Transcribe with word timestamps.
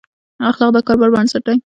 اخلاق 0.49 0.71
د 0.73 0.77
کاروبار 0.87 1.09
بنسټ 1.13 1.43
دي. 1.47 1.57